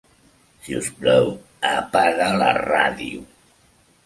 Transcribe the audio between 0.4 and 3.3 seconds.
Si us plau, apaga la ràdio.